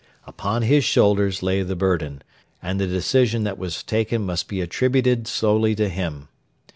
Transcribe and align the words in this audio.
Upon 0.25 0.63
his 0.63 0.83
shoulders 0.83 1.43
lay 1.43 1.61
the 1.61 1.75
burden, 1.75 2.23
and 2.59 2.79
the 2.79 2.87
decision 2.87 3.43
that 3.43 3.59
was 3.59 3.83
taken 3.83 4.23
must 4.23 4.47
be 4.47 4.59
attributed 4.59 5.27
solely 5.27 5.75
to 5.75 5.89
him. 5.89 6.27